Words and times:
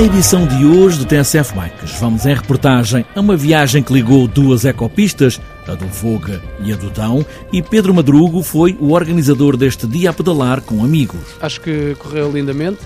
Na 0.00 0.06
edição 0.06 0.46
de 0.46 0.64
hoje 0.64 0.96
do 0.96 1.04
TSF 1.04 1.52
Bikes, 1.54 2.00
vamos 2.00 2.24
em 2.24 2.34
reportagem 2.34 3.04
a 3.14 3.20
uma 3.20 3.36
viagem 3.36 3.82
que 3.82 3.92
ligou 3.92 4.26
duas 4.26 4.64
ecopistas, 4.64 5.38
a 5.68 5.74
do 5.74 5.86
Voga 5.88 6.42
e 6.64 6.72
a 6.72 6.76
do 6.76 6.88
Dão, 6.88 7.22
e 7.52 7.62
Pedro 7.62 7.92
Madrugo 7.92 8.42
foi 8.42 8.78
o 8.80 8.92
organizador 8.92 9.58
deste 9.58 9.86
dia 9.86 10.08
a 10.08 10.12
pedalar 10.14 10.62
com 10.62 10.82
amigos. 10.82 11.20
Acho 11.38 11.60
que 11.60 11.94
correu 11.98 12.32
lindamente, 12.32 12.78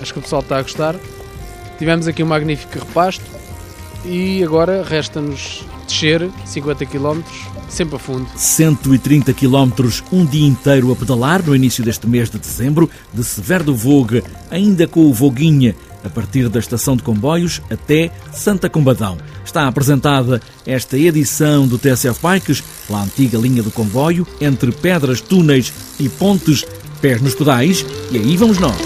acho 0.00 0.12
que 0.12 0.18
o 0.18 0.22
pessoal 0.22 0.42
está 0.42 0.58
a 0.58 0.62
gostar. 0.62 0.96
Tivemos 1.78 2.08
aqui 2.08 2.24
um 2.24 2.26
magnífico 2.26 2.76
repasto 2.76 3.24
e 4.04 4.42
agora 4.42 4.82
resta-nos 4.82 5.64
descer 5.86 6.28
50 6.44 6.86
km 6.86 7.20
sempre 7.68 7.94
a 7.94 7.98
fundo. 8.00 8.26
130 8.34 9.32
km, 9.32 9.70
um 10.10 10.26
dia 10.26 10.48
inteiro 10.48 10.90
a 10.90 10.96
pedalar 10.96 11.40
no 11.40 11.54
início 11.54 11.84
deste 11.84 12.08
mês 12.08 12.28
de 12.28 12.38
dezembro, 12.38 12.90
de 13.14 13.22
Severo 13.22 13.62
do 13.62 13.76
Voga, 13.76 14.24
ainda 14.50 14.88
com 14.88 15.06
o 15.06 15.12
Voguinha, 15.12 15.76
a 16.04 16.10
partir 16.10 16.48
da 16.48 16.58
estação 16.58 16.96
de 16.96 17.02
comboios 17.02 17.60
até 17.70 18.10
Santa 18.32 18.68
Combadão. 18.68 19.18
Está 19.44 19.66
apresentada 19.66 20.40
esta 20.66 20.96
edição 20.96 21.66
do 21.66 21.78
TSF 21.78 22.20
Bikes, 22.22 22.62
pela 22.86 23.02
antiga 23.02 23.38
linha 23.38 23.62
do 23.62 23.70
comboio, 23.70 24.26
entre 24.40 24.72
pedras, 24.72 25.20
túneis 25.20 25.72
e 25.98 26.08
pontes, 26.08 26.64
pés 27.00 27.20
nos 27.20 27.34
pedais, 27.34 27.84
e 28.10 28.18
aí 28.18 28.36
vamos 28.36 28.58
nós. 28.58 28.76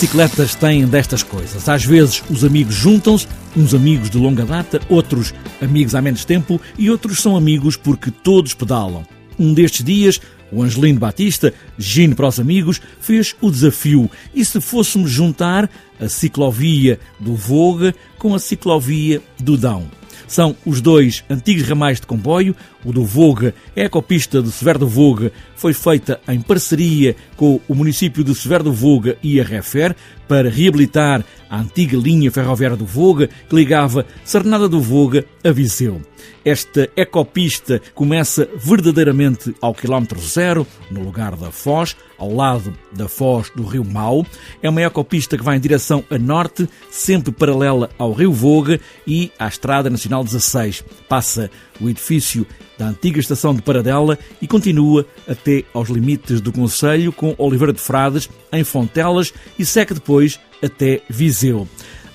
Bicicletas 0.00 0.54
têm 0.54 0.86
destas 0.86 1.22
coisas. 1.22 1.68
Às 1.68 1.84
vezes 1.84 2.22
os 2.30 2.42
amigos 2.42 2.74
juntam-se, 2.74 3.28
uns 3.54 3.74
amigos 3.74 4.08
de 4.08 4.16
longa 4.16 4.46
data, 4.46 4.80
outros 4.88 5.34
amigos 5.60 5.94
há 5.94 6.00
menos 6.00 6.24
tempo 6.24 6.58
e 6.78 6.90
outros 6.90 7.20
são 7.20 7.36
amigos 7.36 7.76
porque 7.76 8.10
todos 8.10 8.54
pedalam. 8.54 9.04
Um 9.38 9.52
destes 9.52 9.84
dias, 9.84 10.18
o 10.50 10.62
Angelino 10.62 10.98
Batista, 10.98 11.52
Gino 11.76 12.16
para 12.16 12.28
os 12.28 12.40
amigos, 12.40 12.80
fez 12.98 13.36
o 13.42 13.50
desafio. 13.50 14.10
E 14.34 14.42
se 14.42 14.58
fôssemos 14.58 15.10
juntar 15.10 15.68
a 16.00 16.08
ciclovia 16.08 16.98
do 17.18 17.34
Voga 17.34 17.94
com 18.16 18.34
a 18.34 18.38
ciclovia 18.38 19.20
do 19.38 19.54
Dão? 19.58 19.99
São 20.26 20.56
os 20.64 20.80
dois 20.80 21.24
antigos 21.28 21.68
ramais 21.68 22.00
de 22.00 22.06
comboio. 22.06 22.54
O 22.84 22.92
do 22.92 23.04
Voga, 23.04 23.54
a 23.76 23.80
ecopista 23.80 24.40
do 24.40 24.50
Severo 24.50 24.78
do 24.78 24.88
Voga, 24.88 25.32
foi 25.54 25.72
feita 25.74 26.20
em 26.28 26.40
parceria 26.40 27.14
com 27.36 27.60
o 27.68 27.74
município 27.74 28.24
de 28.24 28.34
Severo 28.34 28.64
do 28.64 28.72
Voga 28.72 29.16
e 29.22 29.40
a 29.40 29.44
Refer 29.44 29.94
para 30.26 30.48
reabilitar 30.48 31.24
a 31.50 31.60
antiga 31.60 31.96
linha 31.96 32.30
ferroviária 32.30 32.76
do 32.76 32.86
Voga 32.86 33.28
que 33.48 33.54
ligava 33.54 34.06
Sernada 34.24 34.68
do 34.68 34.80
Voga 34.80 35.24
a 35.44 35.50
Viseu. 35.50 36.00
Esta 36.44 36.88
ecopista 36.96 37.82
começa 37.94 38.48
verdadeiramente 38.56 39.54
ao 39.60 39.74
quilómetro 39.74 40.18
zero, 40.20 40.66
no 40.90 41.02
lugar 41.02 41.36
da 41.36 41.50
Foz, 41.50 41.94
ao 42.18 42.32
lado 42.32 42.72
da 42.92 43.08
Foz 43.08 43.50
do 43.54 43.62
Rio 43.62 43.84
Mau. 43.84 44.24
É 44.62 44.68
uma 44.70 44.82
ecopista 44.82 45.36
que 45.36 45.44
vai 45.44 45.56
em 45.56 45.60
direção 45.60 46.02
a 46.10 46.18
norte, 46.18 46.68
sempre 46.90 47.30
paralela 47.30 47.90
ao 47.98 48.12
Rio 48.12 48.32
Voga 48.32 48.80
e 49.06 49.30
à 49.38 49.48
Estrada 49.48 49.90
Nacional 49.90 50.24
16. 50.24 50.82
Passa 51.08 51.50
o 51.78 51.88
edifício 51.88 52.46
da 52.78 52.88
antiga 52.88 53.20
estação 53.20 53.54
de 53.54 53.60
Paradela 53.60 54.18
e 54.40 54.46
continua 54.46 55.04
até 55.28 55.64
aos 55.74 55.90
limites 55.90 56.40
do 56.40 56.50
Conselho 56.50 57.12
com 57.12 57.34
Oliveira 57.36 57.74
de 57.74 57.80
Frades, 57.80 58.30
em 58.50 58.64
Fontelas 58.64 59.32
e 59.58 59.66
segue 59.66 59.92
depois 59.92 60.40
até 60.62 61.02
Viseu. 61.08 61.68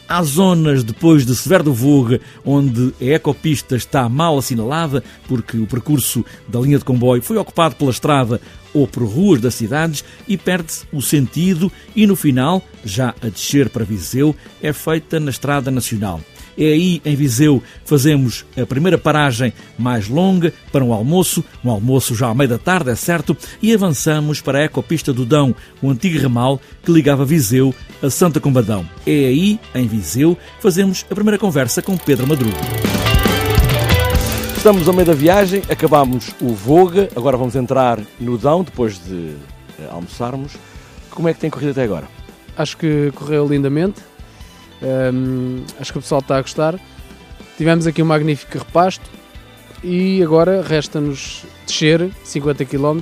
Há 0.08 0.22
zonas 0.22 0.84
depois 0.84 1.26
de 1.26 1.36
Severo 1.36 1.64
do 1.64 1.74
Vogue 1.74 2.22
onde 2.46 2.94
a 3.02 3.06
ecopista 3.06 3.76
está 3.76 4.08
mal 4.08 4.38
assinalada 4.38 5.04
porque 5.28 5.58
o 5.58 5.66
percurso 5.66 6.24
da 6.48 6.60
linha 6.60 6.78
de 6.78 6.86
comboio 6.86 7.24
foi 7.24 7.38
ocupado 7.38 7.76
pela 7.76 7.90
estrada 7.90 8.40
ou 8.72 8.88
por 8.88 9.04
ruas 9.04 9.42
das 9.42 9.56
cidades 9.56 10.04
e 10.28 10.38
perde-se 10.38 10.86
o 10.92 11.02
sentido 11.02 11.72
e 11.96 12.06
no 12.06 12.16
final, 12.16 12.62
já 12.84 13.16
a 13.22 13.30
descer 13.30 13.70
para 13.70 13.86
Viseu, 13.86 14.36
é 14.62 14.72
feita 14.72 15.20
na 15.20 15.32
estrada 15.32 15.72
nacional. 15.72 16.22
É 16.58 16.66
aí, 16.66 17.02
em 17.04 17.16
Viseu, 17.16 17.62
fazemos 17.84 18.46
a 18.60 18.66
primeira 18.66 18.98
paragem 18.98 19.54
mais 19.78 20.08
longa 20.08 20.54
para 20.72 20.84
um 20.84 20.94
almoço, 20.94 21.44
um 21.64 21.70
almoço 21.70 22.16
já 22.16 22.30
à 22.30 22.34
meia 22.34 22.48
da 22.48 22.58
tarde, 22.58 22.92
é 22.92 22.96
certo, 22.96 23.36
e 23.62 23.74
avançamos 23.74 24.40
para 24.40 24.60
a 24.60 24.64
ecopista 24.64 25.12
do 25.12 25.26
Dão, 25.26 25.54
o 25.82 25.90
antigo 25.90 26.22
ramal 26.22 26.62
que 26.84 26.92
ligava 26.92 27.26
Viseu 27.26 27.76
a 28.02 28.10
Santa 28.10 28.40
Combadão. 28.40 28.86
É 29.06 29.12
aí, 29.12 29.60
em 29.74 29.88
Viseu, 29.88 30.38
fazemos 30.62 31.06
a 31.10 31.16
primeira 31.16 31.38
conversa 31.38 31.82
com 31.82 31.98
Pedro 31.98 32.26
Madruga. 32.28 32.58
Estamos 34.56 34.88
ao 34.88 34.94
meio 34.96 35.06
da 35.06 35.14
viagem, 35.14 35.62
acabamos 35.70 36.34
o 36.42 36.54
Voga, 36.54 37.10
agora 37.16 37.38
vamos 37.38 37.56
entrar 37.56 38.00
no 38.20 38.38
Dão, 38.38 38.64
depois 38.64 38.98
de 38.98 39.36
eh, 39.80 39.88
almoçarmos. 39.92 40.54
Como 41.12 41.28
é 41.30 41.34
que 41.34 41.40
tem 41.40 41.50
corrido 41.50 41.72
até 41.72 41.84
agora? 41.84 42.08
Acho 42.58 42.76
que 42.78 43.12
correu 43.14 43.48
lindamente. 43.48 44.02
Um, 44.82 45.64
acho 45.80 45.92
que 45.92 46.00
o 46.00 46.02
pessoal 46.02 46.22
está 46.22 46.38
a 46.38 46.42
gostar. 46.42 46.80
Tivemos 47.58 47.88
aqui 47.88 48.02
um 48.02 48.06
magnífico 48.06 48.58
repasto 48.58 49.10
e 49.84 50.22
agora 50.22 50.62
resta-nos 50.62 51.46
descer 51.66 52.10
50 52.24 52.66
km 52.66 53.02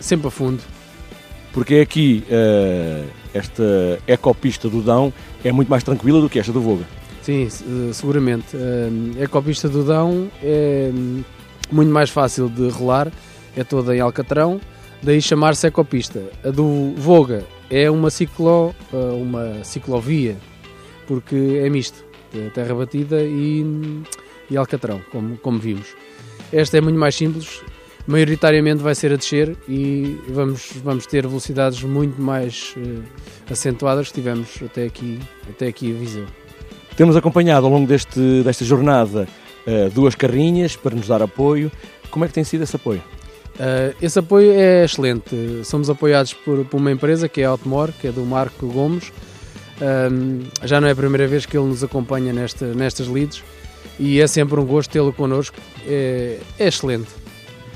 sempre 0.00 0.28
a 0.28 0.30
fundo. 0.30 0.62
Porque 1.52 1.76
aqui 1.76 2.24
uh, 2.28 3.08
esta 3.32 4.00
ecopista 4.06 4.68
do 4.68 4.82
Dão 4.82 5.12
é 5.44 5.52
muito 5.52 5.68
mais 5.68 5.84
tranquila 5.84 6.20
do 6.20 6.28
que 6.28 6.38
esta 6.38 6.52
do 6.52 6.60
Voga. 6.60 6.84
Sim, 7.22 7.48
seguramente. 7.92 8.54
A 9.18 9.22
ecopista 9.22 9.66
do 9.68 9.82
Dão 9.82 10.28
é 10.42 10.90
muito 11.72 11.90
mais 11.90 12.10
fácil 12.10 12.50
de 12.50 12.68
rolar, 12.68 13.10
é 13.56 13.64
toda 13.64 13.96
em 13.96 14.00
Alcatrão, 14.00 14.60
daí 15.02 15.22
chamar-se 15.22 15.66
ecopista. 15.66 16.22
A 16.44 16.50
do 16.50 16.92
Voga 16.96 17.44
é 17.70 17.90
uma, 17.90 18.10
ciclo, 18.10 18.74
ah, 18.92 19.14
uma 19.14 19.64
ciclovia, 19.64 20.36
porque 21.06 21.60
é 21.62 21.68
misto, 21.70 22.04
é 22.34 22.48
terra 22.50 22.74
batida 22.74 23.22
e, 23.22 23.64
e 24.50 24.56
alcatrão, 24.56 25.00
como, 25.10 25.36
como 25.38 25.58
vimos. 25.58 25.94
Esta 26.52 26.78
é 26.78 26.80
muito 26.80 26.98
mais 26.98 27.14
simples, 27.14 27.62
maioritariamente 28.06 28.82
vai 28.82 28.94
ser 28.94 29.12
a 29.12 29.16
descer 29.16 29.56
e 29.68 30.18
vamos, 30.28 30.72
vamos 30.82 31.06
ter 31.06 31.26
velocidades 31.26 31.82
muito 31.82 32.20
mais 32.20 32.74
uh, 32.76 33.02
acentuadas 33.50 34.08
que 34.08 34.14
tivemos 34.14 34.48
até 34.62 34.84
aqui, 34.84 35.18
até 35.48 35.68
aqui 35.68 35.90
a 35.90 35.98
Viseu. 35.98 36.26
Temos 36.96 37.16
acompanhado 37.16 37.66
ao 37.66 37.72
longo 37.72 37.86
deste, 37.86 38.42
desta 38.42 38.64
jornada 38.64 39.26
uh, 39.66 39.90
duas 39.90 40.14
carrinhas 40.14 40.76
para 40.76 40.94
nos 40.94 41.08
dar 41.08 41.22
apoio. 41.22 41.72
Como 42.10 42.24
é 42.24 42.28
que 42.28 42.34
tem 42.34 42.44
sido 42.44 42.62
esse 42.62 42.76
apoio? 42.76 43.02
Uh, 43.54 43.94
esse 44.02 44.18
apoio 44.18 44.52
é 44.52 44.84
excelente. 44.84 45.64
Somos 45.64 45.88
apoiados 45.88 46.32
por, 46.34 46.64
por 46.66 46.76
uma 46.76 46.92
empresa 46.92 47.28
que 47.28 47.40
é 47.40 47.44
a 47.44 47.48
Automor, 47.48 47.90
que 47.92 48.06
é 48.06 48.12
do 48.12 48.24
Marco 48.24 48.66
Gomes, 48.66 49.12
um, 49.80 50.40
já 50.62 50.80
não 50.80 50.88
é 50.88 50.92
a 50.92 50.96
primeira 50.96 51.26
vez 51.26 51.46
que 51.46 51.56
ele 51.56 51.66
nos 51.66 51.82
acompanha 51.82 52.32
nesta, 52.32 52.66
nestas 52.74 53.08
leads 53.08 53.42
e 53.98 54.20
é 54.20 54.26
sempre 54.26 54.58
um 54.58 54.64
gosto 54.64 54.90
tê-lo 54.90 55.12
connosco. 55.12 55.56
É, 55.86 56.38
é, 56.58 56.68
excelente. 56.68 57.08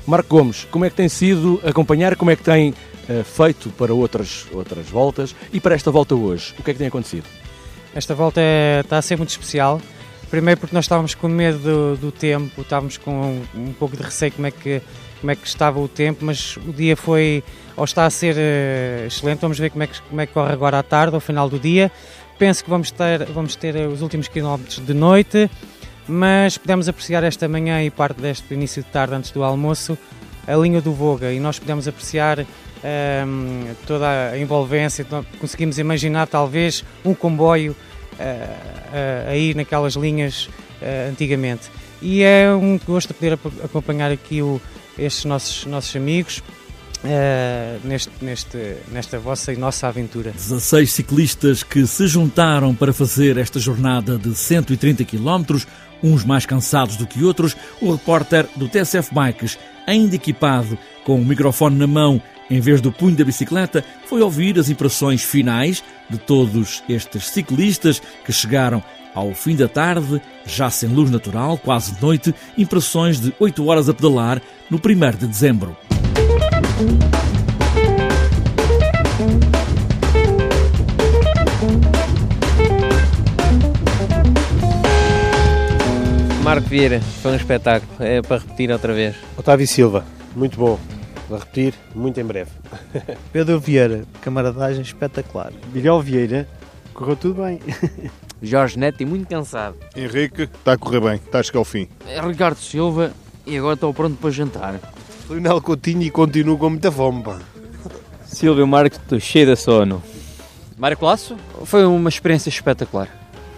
Marco 0.05 0.29
Gomes, 0.29 0.67
como 0.71 0.85
é 0.85 0.89
que 0.89 0.95
tem 0.95 1.09
sido 1.09 1.61
acompanhar? 1.63 2.15
Como 2.15 2.31
é 2.31 2.35
que 2.35 2.43
tem 2.43 2.71
uh, 2.71 3.23
feito 3.23 3.69
para 3.71 3.93
outras, 3.93 4.47
outras 4.51 4.87
voltas 4.87 5.35
e 5.53 5.59
para 5.59 5.75
esta 5.75 5.91
volta 5.91 6.15
hoje? 6.15 6.53
O 6.57 6.63
que 6.63 6.71
é 6.71 6.73
que 6.73 6.79
tem 6.79 6.87
acontecido? 6.87 7.25
Esta 7.93 8.15
volta 8.15 8.39
é, 8.41 8.81
está 8.81 8.97
a 8.97 9.01
ser 9.01 9.17
muito 9.17 9.29
especial. 9.29 9.81
Primeiro 10.29 10.59
porque 10.59 10.75
nós 10.75 10.85
estávamos 10.85 11.15
com 11.15 11.27
medo 11.27 11.57
do, 11.57 11.97
do 11.97 12.11
tempo, 12.11 12.61
estávamos 12.61 12.97
com 12.97 13.11
um, 13.11 13.43
um 13.55 13.73
pouco 13.73 13.97
de 13.97 14.03
receio 14.03 14.31
como 14.31 14.45
é 14.45 14.51
que 14.51 14.81
como 15.19 15.31
é 15.31 15.35
que 15.35 15.47
estava 15.47 15.79
o 15.79 15.87
tempo, 15.87 16.25
mas 16.25 16.57
o 16.57 16.73
dia 16.73 16.95
foi, 16.95 17.43
ou 17.75 17.83
está 17.83 18.05
a 18.05 18.09
ser 18.09 18.35
uh, 18.35 19.07
excelente. 19.07 19.39
Vamos 19.39 19.59
ver 19.59 19.69
como 19.69 19.83
é, 19.83 19.87
que, 19.87 20.01
como 20.01 20.21
é 20.21 20.25
que 20.25 20.33
corre 20.33 20.53
agora 20.53 20.79
à 20.79 20.83
tarde, 20.83 21.15
ao 21.15 21.21
final 21.21 21.49
do 21.49 21.59
dia. 21.59 21.91
Penso 22.37 22.63
que 22.63 22.69
vamos 22.69 22.89
ter, 22.91 23.25
vamos 23.25 23.55
ter 23.55 23.75
eh, 23.75 23.85
os 23.85 24.01
últimos 24.01 24.29
quilómetros 24.29 24.79
de 24.79 24.93
noite, 24.93 25.51
mas 26.07 26.57
podemos 26.57 26.87
apreciar 26.87 27.21
esta 27.21 27.49
manhã 27.49 27.83
e 27.83 27.89
parte 27.89 28.21
deste 28.21 28.53
início 28.53 28.81
de 28.81 28.89
tarde, 28.89 29.13
antes 29.13 29.31
do 29.31 29.43
almoço, 29.43 29.97
a 30.47 30.55
linha 30.55 30.79
do 30.79 30.93
Voga 30.93 31.33
e 31.33 31.39
nós 31.39 31.59
podemos 31.59 31.85
apreciar 31.85 32.39
ehm, 32.39 33.75
toda 33.85 34.31
a 34.31 34.39
envolvência. 34.39 35.05
Conseguimos 35.37 35.77
imaginar 35.77 36.27
talvez 36.27 36.85
um 37.03 37.13
comboio 37.13 37.73
uh, 37.73 38.15
uh, 38.15 39.29
aí 39.29 39.53
naquelas 39.53 39.95
linhas 39.95 40.45
uh, 40.81 41.09
antigamente. 41.09 41.69
E 42.01 42.23
é 42.23 42.49
um 42.53 42.79
gosto 42.79 43.13
poder 43.13 43.37
acompanhar 43.63 44.11
aqui 44.11 44.41
o, 44.41 44.61
estes 44.99 45.25
nossos, 45.25 45.65
nossos 45.65 45.95
amigos 45.95 46.41
Uh, 47.01 47.79
neste, 47.87 48.11
neste, 48.21 48.75
nesta 48.91 49.17
vossa 49.17 49.53
e 49.53 49.55
nossa 49.55 49.87
aventura. 49.87 50.31
16 50.31 50.91
ciclistas 50.91 51.63
que 51.63 51.87
se 51.87 52.07
juntaram 52.07 52.75
para 52.75 52.91
fazer 52.91 53.37
esta 53.37 53.57
jornada 53.57 54.17
de 54.17 54.35
130 54.35 55.05
km, 55.05 55.63
uns 56.03 56.25
mais 56.25 56.45
cansados 56.45 56.97
do 56.97 57.07
que 57.07 57.23
outros. 57.23 57.55
O 57.81 57.93
repórter 57.93 58.49
do 58.57 58.67
TSF 58.67 59.13
Bikes, 59.13 59.57
ainda 59.87 60.17
equipado 60.17 60.77
com 61.05 61.15
o 61.15 61.25
microfone 61.25 61.77
na 61.77 61.87
mão 61.87 62.21
em 62.49 62.59
vez 62.59 62.81
do 62.81 62.91
punho 62.91 63.15
da 63.15 63.23
bicicleta, 63.23 63.85
foi 64.07 64.21
ouvir 64.21 64.59
as 64.59 64.69
impressões 64.69 65.23
finais 65.23 65.81
de 66.09 66.17
todos 66.17 66.83
estes 66.89 67.29
ciclistas 67.29 68.01
que 68.25 68.33
chegaram 68.33 68.83
ao 69.13 69.33
fim 69.33 69.55
da 69.55 69.67
tarde, 69.67 70.21
já 70.45 70.69
sem 70.69 70.89
luz 70.89 71.09
natural, 71.09 71.57
quase 71.57 71.93
de 71.93 72.01
noite, 72.01 72.35
impressões 72.57 73.19
de 73.19 73.33
8 73.39 73.65
horas 73.65 73.89
a 73.89 73.93
pedalar 73.93 74.41
no 74.69 74.77
1 74.77 75.17
de 75.17 75.27
dezembro. 75.27 75.75
Marco 86.43 86.67
Vieira, 86.67 86.99
foi 87.21 87.33
um 87.33 87.35
espetáculo, 87.35 87.91
é 87.99 88.21
para 88.23 88.37
repetir 88.39 88.71
outra 88.71 88.91
vez. 88.91 89.15
Otávio 89.37 89.67
Silva, 89.67 90.03
muito 90.35 90.57
bom, 90.57 90.79
para 91.27 91.37
repetir, 91.37 91.75
muito 91.93 92.19
em 92.19 92.23
breve. 92.23 92.49
Pedro 93.31 93.59
Vieira, 93.59 94.03
camaradagem 94.21 94.81
espetacular. 94.81 95.51
Miguel 95.71 96.01
Vieira, 96.01 96.47
correu 96.93 97.15
tudo 97.15 97.43
bem. 97.43 97.59
Jorge 98.41 98.79
Neto, 98.79 99.05
muito 99.05 99.27
cansado. 99.27 99.75
Henrique, 99.95 100.43
está 100.43 100.73
a 100.73 100.77
correr 100.77 101.01
bem, 101.01 101.15
está 101.15 101.39
a 101.39 101.43
chegar 101.43 101.59
ao 101.59 101.65
fim. 101.65 101.87
Ricardo 102.25 102.57
Silva, 102.57 103.11
e 103.45 103.57
agora 103.57 103.73
estou 103.73 103.93
pronto 103.93 104.17
para 104.17 104.29
jantar. 104.31 104.79
Leonel 105.29 105.61
Coutinho 105.61 106.03
e 106.03 106.09
continuo 106.09 106.57
com 106.57 106.69
muita 106.69 106.91
fome, 106.91 107.23
pá. 107.23 107.39
Silvio 108.25 108.67
Marques, 108.67 108.99
estou 108.99 109.19
cheio 109.19 109.47
de 109.47 109.55
sono. 109.55 110.01
Marco 110.77 111.05
Lasso, 111.05 111.35
foi 111.65 111.85
uma 111.85 112.09
experiência 112.09 112.49
espetacular. 112.49 113.09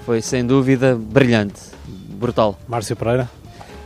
Foi 0.05 0.21
sem 0.21 0.45
dúvida 0.45 0.95
brilhante, 0.95 1.61
brutal. 1.87 2.57
Márcio 2.67 2.95
Pereira, 2.95 3.29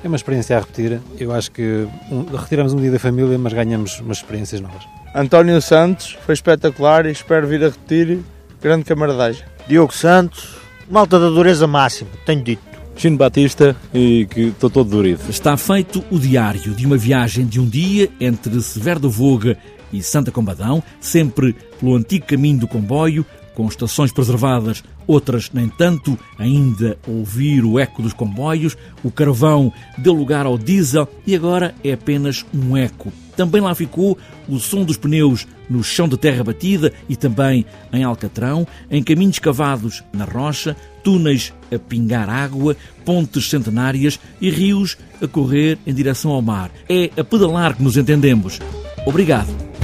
é 0.03 0.07
uma 0.07 0.15
experiência 0.15 0.56
a 0.56 0.59
repetir. 0.62 1.01
Eu 1.19 1.33
acho 1.33 1.51
que 1.51 1.88
um, 2.09 2.24
retiramos 2.24 2.74
um 2.74 2.77
dia 2.77 2.92
da 2.92 3.00
família, 3.00 3.38
mas 3.38 3.51
ganhamos 3.51 4.00
umas 4.00 4.18
experiências 4.18 4.62
novas. 4.62 4.83
António 5.13 5.62
Santos, 5.62 6.18
foi 6.25 6.33
espetacular 6.33 7.06
e 7.06 7.12
espero 7.12 7.47
vir 7.47 7.63
a 7.63 7.68
repetir. 7.68 8.19
Grande 8.65 8.83
camaradagem. 8.83 9.44
Diogo 9.67 9.94
Santos, 9.94 10.56
malta 10.89 11.19
da 11.19 11.29
dureza 11.29 11.67
máxima, 11.67 12.09
tenho 12.25 12.41
dito. 12.41 12.63
Chino 12.95 13.15
Batista 13.15 13.75
e 13.94 14.25
que 14.25 14.47
estou 14.47 14.71
todo 14.71 14.89
dorido. 14.89 15.21
Está 15.29 15.56
feito 15.56 16.03
o 16.09 16.17
diário 16.17 16.73
de 16.73 16.83
uma 16.83 16.97
viagem 16.97 17.45
de 17.45 17.59
um 17.59 17.69
dia 17.69 18.09
entre 18.19 18.59
Severo 18.63 19.01
do 19.01 19.07
Voga 19.07 19.56
e 19.94 20.01
Santa 20.01 20.31
Combadão, 20.31 20.81
sempre 21.00 21.56
pelo 21.79 21.95
antigo 21.95 22.25
caminho 22.25 22.57
do 22.57 22.67
comboio, 22.67 23.23
com 23.53 23.67
estações 23.67 24.12
preservadas, 24.12 24.83
outras 25.07 25.50
nem 25.54 25.68
tanto, 25.69 26.18
ainda 26.38 26.98
ouvir 27.07 27.63
o 27.63 27.80
eco 27.80 28.02
dos 28.02 28.13
comboios, 28.13 28.78
o 29.04 29.12
carvão 29.12 29.72
deu 29.98 30.13
lugar 30.13 30.46
ao 30.46 30.57
diesel 30.57 31.07
e 31.25 31.36
agora 31.36 31.75
é 31.84 31.94
apenas 31.94 32.46
um 32.54 32.75
eco. 32.75 33.12
Também 33.36 33.62
lá 33.62 33.75
ficou 33.75 34.18
o 34.48 34.60
som 34.60 34.84
dos 34.84 34.98
pneus 34.98 35.46
no 35.69 35.84
chão 35.84 36.07
de 36.07 36.18
terra 36.18 36.44
batida 36.44 36.94
e 37.10 37.16
também 37.16 37.66
em 37.92 38.04
Alcatrão, 38.04 38.66
em 38.90 39.04
caminhos 39.04 39.40
cavados 39.40 40.04
na 40.13 40.24
rocha, 40.24 40.75
túneis 41.04 41.54
a 41.74 41.78
pingar 41.78 42.30
água, 42.30 42.78
pontes 43.04 43.50
centenárias 43.50 44.19
e 44.40 44.50
rios 44.50 44.98
a 45.22 45.28
correr 45.28 45.78
em 45.86 45.94
direção 45.94 46.31
ao 46.31 46.42
mar. 46.42 46.72
É 46.88 47.12
a 47.19 47.24
pedalar 47.24 47.75
que 47.75 47.84
nos 47.84 47.98
entendemos. 47.98 48.60
Obrigado. 49.06 49.75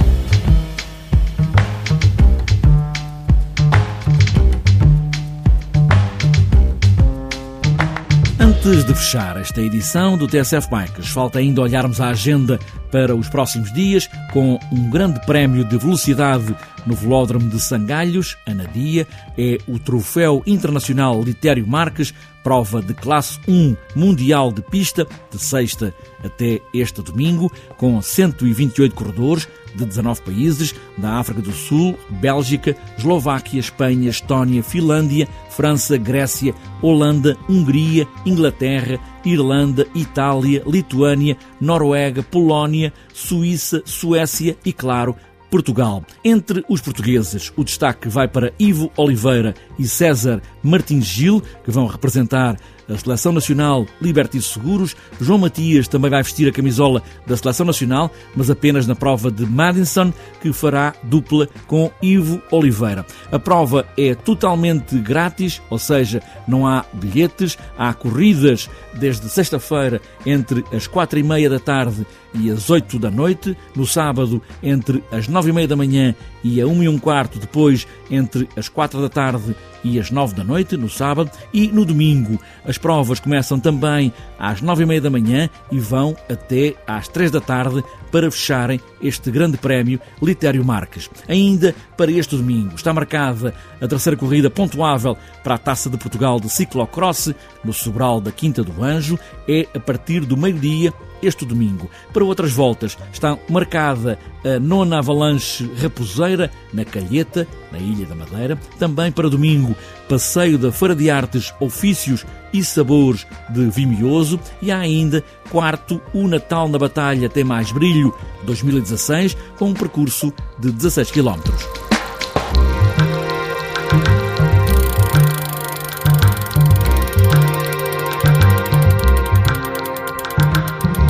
Antes 8.42 8.84
de 8.84 8.92
fechar 8.92 9.36
esta 9.36 9.62
edição 9.62 10.18
do 10.18 10.26
TSF 10.26 10.68
Bikes, 10.68 11.10
falta 11.10 11.38
ainda 11.38 11.62
olharmos 11.62 12.00
a 12.00 12.08
agenda 12.08 12.58
para 12.92 13.16
os 13.16 13.28
próximos 13.28 13.72
dias, 13.72 14.08
com 14.32 14.60
um 14.70 14.90
grande 14.90 15.18
prémio 15.24 15.64
de 15.64 15.78
velocidade 15.78 16.54
no 16.86 16.94
Velódromo 16.94 17.48
de 17.48 17.58
Sangalhos, 17.58 18.36
Anadia. 18.46 19.08
É 19.36 19.58
o 19.66 19.78
Troféu 19.78 20.42
Internacional 20.46 21.22
Litério 21.22 21.66
Marques, 21.66 22.12
prova 22.44 22.82
de 22.82 22.92
classe 22.92 23.38
1 23.48 23.76
mundial 23.96 24.52
de 24.52 24.60
pista, 24.62 25.06
de 25.30 25.38
sexta 25.38 25.94
até 26.22 26.60
este 26.74 27.00
domingo, 27.00 27.50
com 27.76 28.00
128 28.00 28.94
corredores 28.94 29.48
de 29.74 29.86
19 29.86 30.20
países, 30.22 30.74
da 30.98 31.14
África 31.14 31.40
do 31.40 31.52
Sul, 31.52 31.98
Bélgica, 32.10 32.76
Eslováquia, 32.98 33.58
Espanha, 33.58 34.10
Estónia, 34.10 34.62
Finlândia, 34.62 35.26
França, 35.50 35.96
Grécia, 35.96 36.54
Holanda, 36.82 37.36
Hungria, 37.48 38.06
Inglaterra, 38.26 38.98
Irlanda, 39.24 39.86
Itália, 39.94 40.62
Lituânia, 40.66 41.36
Noruega, 41.60 42.22
Polónia, 42.22 42.92
Suíça, 43.12 43.82
Suécia 43.84 44.56
e, 44.64 44.72
claro, 44.72 45.16
Portugal. 45.50 46.02
Entre 46.24 46.64
os 46.66 46.80
portugueses, 46.80 47.52
o 47.56 47.62
destaque 47.62 48.08
vai 48.08 48.26
para 48.26 48.54
Ivo 48.58 48.90
Oliveira 48.96 49.54
e 49.78 49.86
César 49.86 50.40
Martins 50.62 51.06
Gil, 51.06 51.42
que 51.64 51.70
vão 51.70 51.86
representar 51.86 52.56
a 52.88 52.96
Seleção 52.96 53.32
Nacional 53.32 53.86
Liberty 54.00 54.40
Seguros. 54.42 54.94
João 55.20 55.38
Matias 55.38 55.88
também 55.88 56.10
vai 56.10 56.22
vestir 56.22 56.48
a 56.48 56.52
camisola 56.52 57.02
da 57.26 57.36
Seleção 57.36 57.66
Nacional, 57.66 58.10
mas 58.34 58.50
apenas 58.50 58.86
na 58.86 58.94
prova 58.94 59.30
de 59.30 59.46
Madison, 59.46 60.12
que 60.40 60.52
fará 60.52 60.94
dupla 61.04 61.48
com 61.66 61.90
Ivo 62.02 62.42
Oliveira. 62.50 63.06
A 63.30 63.38
prova 63.38 63.86
é 63.96 64.14
totalmente 64.14 64.98
grátis, 64.98 65.60
ou 65.70 65.78
seja, 65.78 66.22
não 66.46 66.66
há 66.66 66.84
bilhetes, 66.92 67.56
há 67.78 67.92
corridas 67.94 68.68
desde 68.94 69.28
sexta-feira 69.28 70.00
entre 70.26 70.64
as 70.72 70.86
quatro 70.86 71.18
e 71.18 71.22
meia 71.22 71.48
da 71.48 71.58
tarde 71.58 72.06
e 72.34 72.50
as 72.50 72.70
oito 72.70 72.98
da 72.98 73.10
noite, 73.10 73.56
no 73.74 73.86
sábado 73.86 74.42
entre 74.62 75.02
as 75.10 75.28
nove 75.28 75.50
e 75.50 75.52
meia 75.52 75.68
da 75.68 75.76
manhã 75.76 76.14
e 76.42 76.60
a 76.60 76.66
uma 76.66 76.84
e 76.84 76.88
um 76.88 76.98
quarto, 76.98 77.38
depois 77.38 77.86
entre 78.10 78.48
as 78.56 78.68
quatro 78.68 79.00
da 79.00 79.08
tarde 79.08 79.54
e 79.84 79.98
as 79.98 80.10
nove 80.10 80.34
da 80.34 80.44
noite, 80.44 80.51
no 80.78 80.88
sábado, 80.88 81.30
e 81.52 81.68
no 81.68 81.84
domingo. 81.84 82.40
As 82.64 82.78
provas 82.78 83.18
começam 83.18 83.58
também 83.58 84.12
às 84.38 84.60
nove 84.60 84.82
e 84.82 84.86
meia 84.86 85.00
da 85.00 85.10
manhã 85.10 85.48
e 85.70 85.78
vão 85.78 86.16
até 86.30 86.74
às 86.86 87.08
três 87.08 87.30
da 87.30 87.40
tarde 87.40 87.82
para 88.10 88.30
fecharem 88.30 88.80
este 89.02 89.30
grande 89.30 89.56
prémio 89.56 89.98
Litério 90.22 90.64
Marques. 90.64 91.08
Ainda 91.28 91.74
para 91.96 92.10
este 92.10 92.36
domingo 92.36 92.74
está 92.74 92.92
marcada 92.92 93.54
a 93.80 93.88
terceira 93.88 94.16
corrida 94.16 94.50
pontuável 94.50 95.16
para 95.42 95.54
a 95.54 95.58
Taça 95.58 95.88
de 95.88 95.96
Portugal 95.96 96.38
de 96.38 96.48
Ciclocross 96.48 97.34
no 97.64 97.72
Sobral 97.72 98.20
da 98.20 98.30
Quinta 98.30 98.62
do 98.62 98.82
Anjo. 98.82 99.18
É 99.48 99.66
a 99.74 99.80
partir 99.80 100.20
do 100.20 100.36
meio-dia 100.36 100.92
este 101.22 101.44
domingo. 101.44 101.90
Para 102.12 102.24
outras 102.24 102.52
voltas 102.52 102.98
está 103.12 103.38
marcada 103.48 104.18
a 104.44 104.58
nona 104.58 104.98
avalanche 104.98 105.70
raposeira 105.80 106.50
na 106.72 106.84
Calheta, 106.84 107.46
na 107.70 107.78
Ilha 107.78 108.06
da 108.06 108.14
Madeira. 108.14 108.58
Também 108.78 109.12
para 109.12 109.30
domingo, 109.30 109.74
passeio 110.08 110.58
da 110.58 110.72
Feira 110.72 110.94
de 110.94 111.10
Artes, 111.10 111.54
Ofícios 111.60 112.26
e 112.52 112.62
Sabores 112.64 113.26
de 113.50 113.68
Vimioso. 113.70 114.38
E 114.60 114.70
há 114.70 114.78
ainda, 114.78 115.24
quarto, 115.50 116.00
o 116.12 116.26
Natal 116.26 116.68
na 116.68 116.78
Batalha 116.78 117.28
tem 117.28 117.44
mais 117.44 117.72
brilho 117.72 118.14
2016, 118.44 119.36
com 119.58 119.70
um 119.70 119.74
percurso 119.74 120.32
de 120.58 120.70
16 120.70 121.10
quilómetros. 121.10 121.66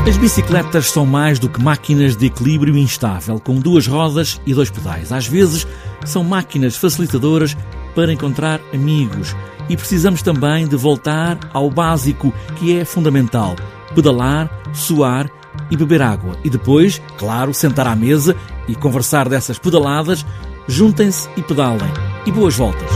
As 0.07 0.17
bicicletas 0.17 0.91
são 0.91 1.07
mais 1.07 1.39
do 1.39 1.49
que 1.49 1.63
máquinas 1.63 2.17
de 2.17 2.27
equilíbrio 2.27 2.77
instável, 2.77 3.39
com 3.39 3.55
duas 3.55 3.87
rodas 3.87 4.41
e 4.45 4.53
dois 4.53 4.69
pedais. 4.69 5.13
Às 5.13 5.29
vezes, 5.29 5.65
são 6.05 6.25
máquinas 6.25 6.77
facilitadoras 6.77 7.57
para 7.95 8.13
encontrar 8.13 8.61
amigos. 8.75 9.37
E 9.69 9.77
precisamos 9.77 10.21
também 10.21 10.67
de 10.67 10.77
voltar 10.77 11.39
ao 11.53 11.71
básico, 11.71 12.35
que 12.57 12.77
é 12.77 12.85
fundamental: 12.85 13.55
pedalar, 13.95 14.51
suar 14.75 15.31
e 15.71 15.77
beber 15.77 16.03
água. 16.03 16.37
E 16.43 16.51
depois, 16.51 17.01
claro, 17.17 17.55
sentar 17.55 17.87
à 17.87 17.95
mesa 17.95 18.37
e 18.67 18.75
conversar 18.75 19.29
dessas 19.29 19.59
pedaladas. 19.59 20.27
Juntem-se 20.67 21.29
e 21.37 21.43
pedalem. 21.43 21.91
E 22.27 22.33
boas 22.33 22.57
voltas! 22.57 22.91